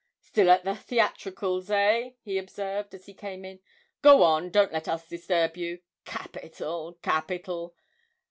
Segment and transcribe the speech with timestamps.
[0.19, 3.59] 'Still at the theatricals, eh?' he observed, as he came in.
[4.01, 5.77] 'Go on, don't let us disturb you.
[6.05, 7.75] Capital, capital!'